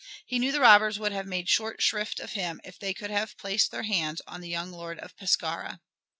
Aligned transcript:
He 0.25 0.39
knew 0.39 0.51
the 0.51 0.59
robbers 0.61 0.97
would 0.97 1.11
have 1.11 1.27
made 1.27 1.47
short 1.47 1.79
shrift 1.79 2.19
of 2.19 2.31
him 2.31 2.59
if 2.63 2.79
they 2.79 2.91
could 2.91 3.11
have 3.11 3.37
placed 3.37 3.69
their 3.69 3.83
hands 3.83 4.19
on 4.25 4.41
the 4.41 4.49
young 4.49 4.71
Lord 4.71 4.97
of 4.97 5.15
Pescara. 5.15 5.79